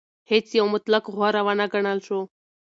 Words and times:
هیڅ 0.31 0.47
یو 0.59 0.65
مطلق 0.73 1.03
غوره 1.15 1.41
ونه 1.47 1.65
ګڼل 1.73 1.99
شو. 2.07 2.19